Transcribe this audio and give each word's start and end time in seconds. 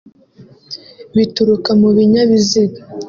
bituruka 1.15 1.71
mu 1.79 1.89
binyabiziga 1.95 2.79